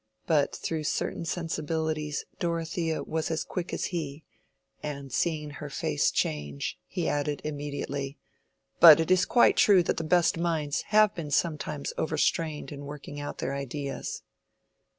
But 0.25 0.55
through 0.55 0.85
certain 0.85 1.25
sensibilities 1.25 2.25
Dorothea 2.39 3.03
was 3.03 3.29
as 3.29 3.43
quick 3.43 3.71
as 3.71 3.85
he, 3.93 4.23
and 4.81 5.11
seeing 5.11 5.51
her 5.51 5.69
face 5.69 6.09
change, 6.09 6.79
he 6.87 7.07
added, 7.07 7.39
immediately, 7.43 8.17
"But 8.79 8.99
it 8.99 9.11
is 9.11 9.25
quite 9.25 9.57
true 9.57 9.83
that 9.83 9.97
the 9.97 10.03
best 10.03 10.39
minds 10.39 10.81
have 10.87 11.13
been 11.13 11.29
sometimes 11.29 11.93
overstrained 11.99 12.71
in 12.71 12.85
working 12.85 13.19
out 13.19 13.37
their 13.37 13.53
ideas." 13.53 14.23